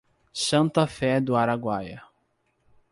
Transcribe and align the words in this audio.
Santa 0.33 0.87
Fé 0.87 1.21
do 1.21 1.35
Araguaia 1.35 2.01